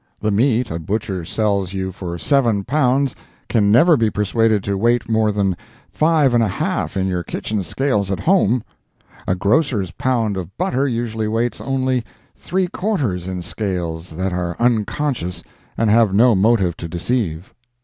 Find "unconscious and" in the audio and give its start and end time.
14.57-15.91